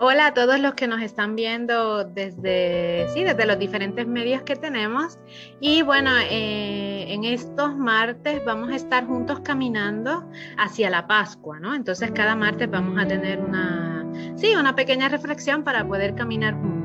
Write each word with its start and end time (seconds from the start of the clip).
Hola 0.00 0.26
a 0.28 0.34
todos 0.34 0.60
los 0.60 0.74
que 0.74 0.86
nos 0.86 1.02
están 1.02 1.34
viendo 1.34 2.04
desde, 2.04 3.08
sí, 3.08 3.24
desde 3.24 3.46
los 3.46 3.58
diferentes 3.58 4.06
medios 4.06 4.42
que 4.42 4.54
tenemos. 4.54 5.18
Y 5.58 5.82
bueno, 5.82 6.12
eh, 6.30 7.06
en 7.08 7.24
estos 7.24 7.76
martes 7.76 8.44
vamos 8.44 8.70
a 8.70 8.76
estar 8.76 9.06
juntos 9.06 9.40
caminando 9.40 10.30
hacia 10.56 10.88
la 10.88 11.08
Pascua, 11.08 11.58
¿no? 11.58 11.74
Entonces 11.74 12.12
cada 12.12 12.36
martes 12.36 12.70
vamos 12.70 12.96
a 12.96 13.08
tener 13.08 13.40
una, 13.40 14.06
sí, 14.36 14.54
una 14.54 14.76
pequeña 14.76 15.08
reflexión 15.08 15.64
para 15.64 15.84
poder 15.84 16.14
caminar 16.14 16.54
juntos, 16.54 16.77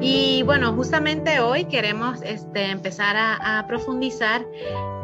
Y 0.00 0.42
bueno, 0.42 0.72
justamente 0.74 1.40
hoy 1.40 1.64
queremos 1.66 2.20
este, 2.22 2.70
empezar 2.70 3.16
a, 3.16 3.64
profundizar 3.68 4.44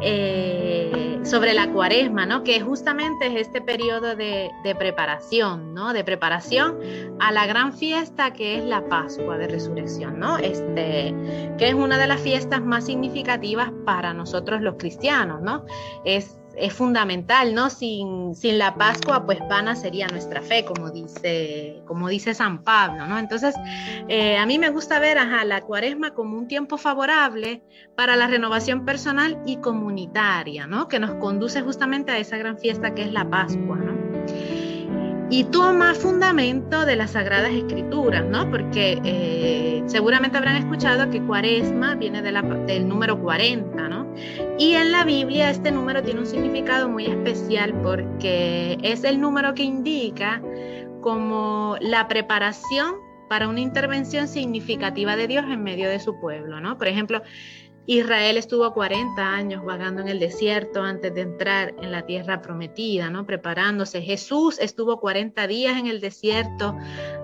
eh, 0.01 1.19
sobre 1.23 1.53
la 1.53 1.71
cuaresma, 1.71 2.25
¿no? 2.25 2.43
Que 2.43 2.59
justamente 2.59 3.27
es 3.27 3.47
este 3.47 3.61
periodo 3.61 4.15
de, 4.15 4.51
de 4.63 4.75
preparación, 4.75 5.73
¿no? 5.73 5.93
De 5.93 6.03
preparación 6.03 6.77
a 7.19 7.31
la 7.31 7.45
gran 7.47 7.73
fiesta 7.73 8.33
que 8.33 8.57
es 8.57 8.63
la 8.65 8.87
Pascua 8.89 9.37
de 9.37 9.47
Resurrección, 9.47 10.19
¿no? 10.19 10.37
Este, 10.37 11.15
que 11.57 11.69
es 11.69 11.73
una 11.73 11.97
de 11.97 12.07
las 12.07 12.19
fiestas 12.19 12.61
más 12.61 12.85
significativas 12.85 13.71
para 13.85 14.13
nosotros 14.13 14.61
los 14.61 14.75
cristianos, 14.75 15.41
¿no? 15.41 15.65
Es 16.03 16.38
es 16.55 16.73
fundamental, 16.73 17.53
¿no? 17.53 17.69
Sin, 17.69 18.35
sin, 18.35 18.57
la 18.57 18.75
Pascua, 18.75 19.25
pues 19.25 19.39
vana 19.49 19.75
sería 19.75 20.07
nuestra 20.07 20.41
fe, 20.41 20.65
como 20.65 20.89
dice, 20.89 21.81
como 21.85 22.09
dice 22.09 22.33
San 22.33 22.63
Pablo, 22.63 23.07
¿no? 23.07 23.17
Entonces, 23.17 23.55
eh, 24.07 24.37
a 24.37 24.45
mí 24.45 24.59
me 24.59 24.69
gusta 24.69 24.99
ver 24.99 25.17
a 25.17 25.45
la 25.45 25.61
cuaresma 25.61 26.13
como 26.13 26.37
un 26.37 26.47
tiempo 26.47 26.77
favorable 26.77 27.63
para 27.95 28.15
la 28.15 28.27
renovación 28.27 28.85
personal 28.85 29.41
y 29.45 29.57
comunitaria, 29.57 30.67
¿no? 30.67 30.87
Que 30.87 30.99
nos 30.99 31.15
conduce 31.15 31.61
justamente 31.61 32.11
a 32.11 32.17
esa 32.17 32.37
gran 32.37 32.57
fiesta 32.57 32.93
que 32.93 33.03
es 33.03 33.11
la 33.11 33.29
Pascua, 33.29 33.77
¿no? 33.77 33.99
y 35.31 35.43
toma 35.45 35.93
fundamento 35.93 36.85
de 36.85 36.95
las 36.95 37.11
Sagradas 37.11 37.51
Escrituras, 37.51 38.25
¿no? 38.25 38.49
Porque 38.49 38.99
eh, 39.03 39.68
seguramente 39.87 40.37
habrán 40.37 40.55
escuchado 40.55 41.09
que 41.09 41.21
cuaresma 41.21 41.95
viene 41.95 42.21
del 42.21 42.87
número 42.87 43.19
40, 43.21 43.89
¿no? 43.89 44.13
Y 44.57 44.73
en 44.73 44.91
la 44.91 45.03
Biblia 45.03 45.49
este 45.49 45.71
número 45.71 46.01
tiene 46.03 46.19
un 46.19 46.25
significado 46.25 46.89
muy 46.89 47.05
especial 47.05 47.73
porque 47.81 48.77
es 48.81 49.03
el 49.03 49.19
número 49.19 49.53
que 49.53 49.63
indica 49.63 50.41
como 51.01 51.77
la 51.79 52.07
preparación 52.07 52.95
para 53.29 53.47
una 53.47 53.59
intervención 53.59 54.27
significativa 54.27 55.15
de 55.15 55.27
Dios 55.27 55.45
en 55.45 55.63
medio 55.63 55.87
de 55.89 55.99
su 55.99 56.19
pueblo, 56.19 56.59
¿no? 56.59 56.77
Por 56.77 56.87
ejemplo, 56.87 57.21
Israel 57.89 58.37
estuvo 58.37 58.71
40 58.71 59.19
años 59.19 59.65
vagando 59.65 60.01
en 60.01 60.09
el 60.09 60.19
desierto 60.19 60.83
antes 60.83 61.11
de 61.15 61.21
entrar 61.21 61.73
en 61.81 61.91
la 61.91 62.05
tierra 62.05 62.39
prometida, 62.39 63.09
¿no? 63.09 63.25
Preparándose. 63.25 64.03
Jesús 64.03 64.59
estuvo 64.59 64.99
40 64.99 65.47
días 65.47 65.75
en 65.75 65.87
el 65.87 65.99
desierto 65.99 66.77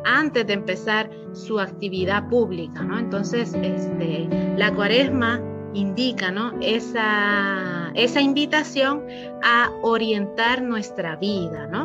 antes 0.04 0.48
de 0.48 0.54
empezar 0.54 1.12
su 1.34 1.60
actividad 1.60 2.30
pública, 2.30 2.82
¿no? 2.82 2.98
Entonces, 2.98 3.54
este, 3.54 4.28
la 4.58 4.74
cuaresma 4.74 5.40
indica, 5.76 6.32
¿no? 6.32 6.58
Esa, 6.62 7.92
esa 7.94 8.22
invitación 8.22 9.04
a 9.44 9.70
orientar 9.84 10.64
nuestra 10.64 11.16
vida, 11.16 11.68
¿no? 11.68 11.85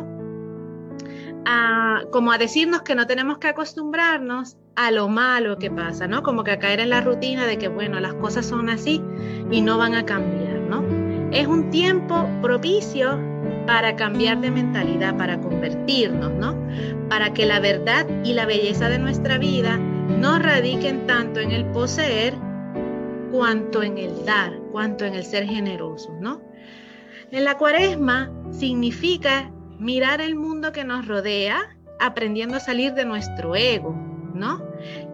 Como 2.11 2.31
a 2.31 2.37
decirnos 2.37 2.81
que 2.81 2.95
no 2.95 3.07
tenemos 3.07 3.37
que 3.37 3.47
acostumbrarnos 3.47 4.57
a 4.75 4.91
lo 4.91 5.07
malo 5.07 5.57
que 5.57 5.71
pasa, 5.71 6.07
¿no? 6.07 6.23
Como 6.23 6.43
que 6.43 6.51
a 6.51 6.59
caer 6.59 6.79
en 6.79 6.89
la 6.89 7.01
rutina 7.01 7.45
de 7.45 7.57
que, 7.57 7.67
bueno, 7.67 7.99
las 7.99 8.13
cosas 8.15 8.45
son 8.45 8.69
así 8.69 9.01
y 9.49 9.61
no 9.61 9.77
van 9.77 9.95
a 9.95 10.05
cambiar, 10.05 10.59
¿no? 10.61 10.83
Es 11.31 11.47
un 11.47 11.69
tiempo 11.69 12.27
propicio 12.41 13.19
para 13.65 13.95
cambiar 13.95 14.41
de 14.41 14.51
mentalidad, 14.51 15.15
para 15.17 15.39
convertirnos, 15.39 16.31
¿no? 16.31 16.55
Para 17.09 17.33
que 17.33 17.45
la 17.45 17.59
verdad 17.59 18.07
y 18.23 18.33
la 18.33 18.45
belleza 18.45 18.89
de 18.89 18.99
nuestra 18.99 19.37
vida 19.37 19.77
no 19.77 20.39
radiquen 20.39 21.07
tanto 21.07 21.39
en 21.39 21.51
el 21.51 21.65
poseer 21.65 22.33
cuanto 23.31 23.81
en 23.81 23.97
el 23.97 24.25
dar, 24.25 24.57
cuanto 24.71 25.05
en 25.05 25.15
el 25.15 25.23
ser 25.23 25.45
generosos, 25.45 26.13
¿no? 26.19 26.41
En 27.31 27.45
la 27.45 27.57
cuaresma 27.57 28.29
significa 28.51 29.51
mirar 29.81 30.21
el 30.21 30.35
mundo 30.35 30.71
que 30.71 30.83
nos 30.83 31.07
rodea, 31.07 31.75
aprendiendo 31.99 32.57
a 32.57 32.59
salir 32.59 32.93
de 32.93 33.03
nuestro 33.03 33.55
ego, 33.55 33.95
¿no? 34.35 34.63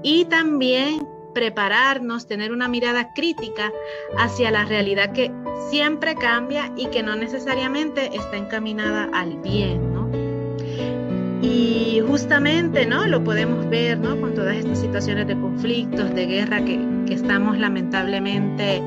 Y 0.03 0.25
también 0.25 1.07
prepararnos, 1.33 2.28
tener 2.28 2.51
una 2.51 2.67
mirada 2.67 3.13
crítica 3.13 3.72
hacia 4.17 4.51
la 4.51 4.66
realidad 4.66 5.13
que 5.13 5.31
siempre 5.69 6.16
cambia 6.16 6.73
y 6.75 6.88
que 6.88 7.01
no 7.01 7.16
necesariamente 7.16 8.13
está 8.13 8.35
encaminada 8.35 9.09
al 9.13 9.38
bien, 9.38 9.94
¿no? 9.94 10.09
Y 11.41 12.01
justamente, 12.06 12.85
¿no? 12.85 13.07
Lo 13.07 13.23
podemos 13.23 13.69
ver, 13.69 13.97
¿no? 14.00 14.19
Con 14.19 14.33
todas 14.33 14.57
estas 14.57 14.79
situaciones 14.79 15.27
de 15.27 15.39
conflictos, 15.39 16.13
de 16.13 16.25
guerra 16.25 16.66
que, 16.66 16.77
que 17.06 17.13
estamos 17.13 17.57
lamentablemente 17.57 18.81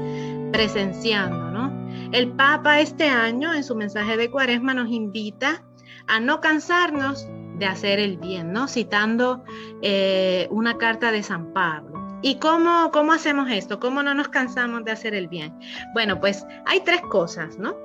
presenciando, 0.53 1.51
¿no? 1.51 1.73
El 2.13 2.33
Papa 2.33 2.81
este 2.81 3.09
año, 3.09 3.55
en 3.55 3.65
su 3.65 3.77
mensaje 3.77 4.19
de 4.19 4.31
Cuaresma, 4.31 4.75
nos 4.75 4.91
invita 4.91 5.63
a 6.11 6.21
no 6.21 6.41
cansarnos 6.41 7.29
de 7.59 7.67
hacer 7.67 8.01
el 8.01 8.17
bien, 8.17 8.53
¿no? 8.53 8.69
Citando 8.69 9.45
eh, 9.83 10.49
una 10.51 10.77
carta 10.79 11.13
de 11.13 11.23
San 11.23 11.53
Pablo. 11.53 12.19
¿Y 12.23 12.37
cómo, 12.39 12.91
cómo 12.93 13.13
hacemos 13.13 13.51
esto? 13.51 13.81
¿Cómo 13.81 14.03
no 14.03 14.13
nos 14.15 14.29
cansamos 14.29 14.85
de 14.85 14.93
hacer 14.93 15.15
el 15.15 15.29
bien? 15.29 15.59
Bueno, 15.95 16.21
pues 16.21 16.45
hay 16.67 16.81
tres 16.81 17.01
cosas, 17.03 17.59
¿no? 17.59 17.77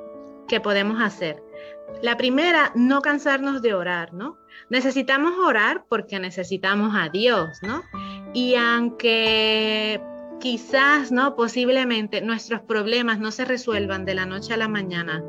Que 0.47 0.59
podemos 0.59 1.01
hacer. 1.01 1.41
La 2.01 2.17
primera, 2.17 2.71
no 2.75 3.01
cansarnos 3.01 3.61
de 3.61 3.73
orar, 3.73 4.13
¿no? 4.13 4.37
Necesitamos 4.69 5.33
orar 5.37 5.85
porque 5.87 6.19
necesitamos 6.19 6.93
a 6.95 7.09
Dios, 7.09 7.59
¿no? 7.61 7.83
Y 8.33 8.55
aunque 8.55 10.01
quizás, 10.45 11.11
¿no? 11.11 11.35
Posiblemente 11.35 12.21
nuestros 12.21 12.61
problemas 12.61 13.17
no 13.17 13.31
se 13.31 13.45
resuelvan 13.45 14.05
de 14.05 14.13
la 14.13 14.27
noche 14.27 14.53
a 14.53 14.57
la 14.57 14.67
mañana, 14.67 15.23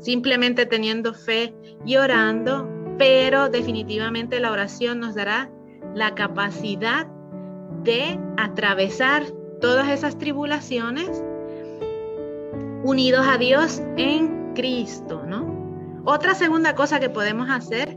simplemente 0.00 0.64
teniendo 0.64 1.12
fe 1.12 1.54
y 1.84 1.96
orando, 1.96 2.66
pero 2.96 3.50
definitivamente 3.50 4.40
la 4.40 4.50
oración 4.50 4.98
nos 4.98 5.14
dará 5.14 5.50
la 5.94 6.14
capacidad 6.14 7.06
de 7.84 8.18
atravesar 8.38 9.24
todas 9.60 9.90
esas 9.90 10.16
tribulaciones 10.16 11.22
unidos 12.82 13.26
a 13.28 13.36
Dios 13.36 13.82
en 13.98 14.54
Cristo, 14.54 15.22
¿no? 15.26 16.02
Otra 16.06 16.34
segunda 16.34 16.74
cosa 16.74 16.98
que 16.98 17.10
podemos 17.10 17.50
hacer 17.50 17.94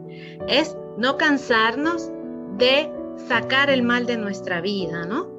es 0.50 0.76
no 0.98 1.16
cansarnos 1.16 2.12
de 2.58 2.92
sacar 3.30 3.70
el 3.70 3.82
mal 3.82 4.06
de 4.06 4.18
nuestra 4.18 4.60
vida, 4.60 5.06
¿no? 5.06 5.35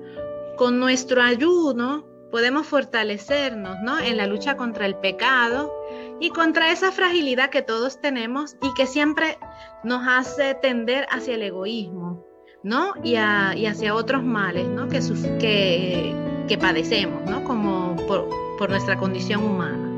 Con 0.56 0.81
nuestro 0.81 1.22
ayuno 1.22 2.06
podemos 2.31 2.67
fortalecernos 2.67 3.77
¿no? 3.83 3.99
en 3.99 4.17
la 4.17 4.27
lucha 4.27 4.56
contra 4.56 4.87
el 4.87 4.97
pecado 4.97 5.72
y 6.19 6.31
contra 6.31 6.72
esa 6.72 6.93
fragilidad 6.93 7.50
que 7.50 7.61
todos 7.61 8.00
tenemos 8.00 8.56
y 8.62 8.72
que 8.75 8.87
siempre 8.87 9.39
nos 9.84 10.06
hace 10.09 10.55
tender 10.55 11.06
hacia 11.11 11.34
el 11.34 11.43
egoísmo 11.43 12.25
¿no? 12.62 12.94
y, 13.05 13.17
hacia 13.17 13.94
otros 13.94 14.22
males 14.25 14.67
¿no? 14.67 14.89
que, 14.89 16.15
que, 16.49 16.59
padecemos 16.59 17.28
¿no? 17.28 17.44
como 17.44 17.94
por, 18.06 18.71
nuestra 18.71 18.97
condición 18.97 19.44
humana. 19.44 19.93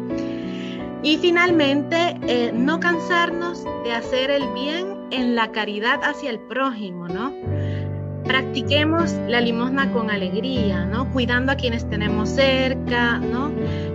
Y 1.04 1.18
finalmente, 1.18 2.18
eh, 2.26 2.50
no 2.52 2.80
cansarnos 2.80 3.64
de 3.84 3.92
hacer 3.92 4.30
el 4.30 4.52
bien 4.52 5.06
en 5.12 5.36
la 5.36 5.52
caridad 5.52 6.00
hacia 6.02 6.30
el 6.30 6.40
prójimo, 6.40 7.06
¿no? 7.06 7.32
Practiquemos 8.28 9.10
la 9.26 9.40
limosna 9.40 9.90
con 9.90 10.10
alegría, 10.10 10.84
¿no? 10.84 11.10
Cuidando 11.12 11.50
a 11.50 11.56
quienes 11.56 11.88
tenemos 11.88 12.28
cerca, 12.28 13.18
¿no? 13.18 13.50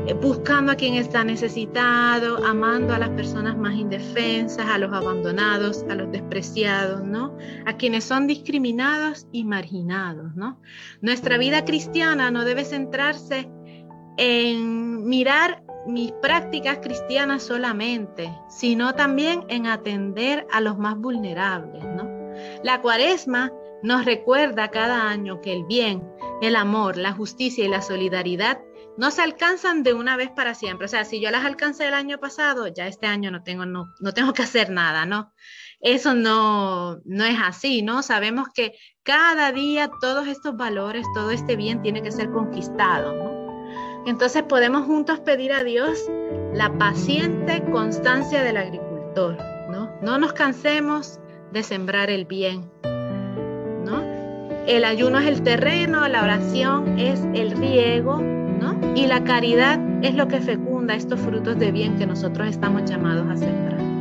Eh, 0.08 0.16
buscando 0.16 0.72
a 0.72 0.76
quien 0.76 0.96
está 0.96 1.24
necesitado, 1.24 2.44
amando 2.44 2.96
a 2.96 3.00
las 3.00 3.10
personas 3.10 3.56
más 3.56 3.76
indefensas, 3.76 4.66
a 4.66 4.80
los 4.80 4.92
abandonados, 4.92 5.86
a 5.88 5.94
los 5.94 6.12
despreciados, 6.12 7.04
¿no? 7.04 7.38
A 7.68 7.78
quienes 7.78 8.06
son 8.06 8.26
discriminados 8.26 9.28
y 9.32 9.44
marginados, 9.44 10.36
¿no? 10.36 10.60
Nuestra 11.02 11.38
vida 11.38 11.64
cristiana 11.64 12.32
no 12.32 12.44
debe 12.44 12.66
centrarse 12.66 13.48
en 14.18 15.06
mirar 15.06 15.64
mis 15.86 16.12
prácticas 16.12 16.80
cristianas 16.80 17.44
solamente, 17.44 18.34
sino 18.50 18.96
también 18.96 19.44
en 19.50 19.68
atender 19.68 20.48
a 20.52 20.60
los 20.60 20.80
más 20.80 20.98
vulnerables, 20.98 21.84
¿no? 21.84 22.10
La 22.64 22.82
cuaresma 22.82 23.52
nos 23.84 24.06
recuerda 24.06 24.72
cada 24.72 25.10
año 25.10 25.42
que 25.42 25.54
el 25.54 25.66
bien, 25.66 26.02
el 26.42 26.56
amor, 26.56 26.98
la 26.98 27.12
justicia 27.12 27.66
y 27.66 27.68
la 27.68 27.82
solidaridad 27.82 28.60
no 28.98 29.12
se 29.12 29.22
alcanzan 29.22 29.84
de 29.84 29.94
una 29.94 30.18
vez 30.18 30.30
para 30.30 30.54
siempre. 30.56 30.86
O 30.86 30.88
sea, 30.88 31.04
si 31.04 31.20
yo 31.20 31.30
las 31.32 31.46
alcancé 31.46 31.88
el 31.88 31.94
año 31.94 32.20
pasado, 32.20 32.68
ya 32.68 32.88
este 32.88 33.08
año 33.08 33.30
no 33.30 33.44
tengo, 33.44 33.66
no, 33.66 33.94
no 34.00 34.14
tengo 34.14 34.34
que 34.34 34.44
hacer 34.44 34.70
nada, 34.70 35.06
¿no? 35.06 35.34
Eso 35.82 36.14
no, 36.14 37.00
no 37.04 37.26
es 37.26 37.38
así, 37.44 37.82
¿no? 37.82 38.04
Sabemos 38.04 38.48
que 38.54 38.74
cada 39.04 39.52
día 39.52 39.92
todos 40.00 40.28
estos 40.28 40.56
valores, 40.56 41.06
todo 41.14 41.32
este 41.32 41.56
bien 41.56 41.82
tiene 41.82 42.02
que 42.02 42.12
ser 42.12 42.30
conquistado, 42.32 43.14
¿no? 43.14 43.34
Entonces 44.06 44.44
podemos 44.44 44.86
juntos 44.86 45.20
pedir 45.22 45.52
a 45.52 45.64
Dios 45.64 46.00
la 46.54 46.78
paciente 46.78 47.64
constancia 47.72 48.44
del 48.44 48.58
agricultor, 48.58 49.38
¿no? 49.70 49.92
No 50.02 50.18
nos 50.18 50.34
cansemos 50.34 51.20
de 51.52 51.64
sembrar 51.64 52.10
el 52.10 52.26
bien, 52.26 52.70
el 54.68 54.86
ayuno 54.86 55.20
es 55.20 55.28
el 55.28 55.42
terreno, 55.42 56.08
la 56.08 56.24
oración 56.24 56.98
es 56.98 57.20
el 57.34 57.52
riego, 57.52 58.22
¿no? 58.22 58.80
Y 58.96 59.08
la 59.08 59.24
caridad 59.24 59.80
es 60.02 60.16
lo 60.16 60.28
que 60.28 60.40
fecunda 60.40 60.96
estos 60.96 61.20
frutos 61.20 61.58
de 61.60 61.72
bien 61.72 61.98
que 61.98 62.06
nosotros 62.06 62.48
estamos 62.48 62.90
llamados 62.90 63.28
a 63.30 63.38
sembrar. 63.38 63.93